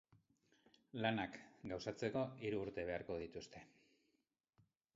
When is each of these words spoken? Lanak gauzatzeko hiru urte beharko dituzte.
Lanak 1.05 1.37
gauzatzeko 1.73 2.23
hiru 2.47 2.63
urte 2.63 2.87
beharko 2.89 3.19
dituzte. 3.25 3.65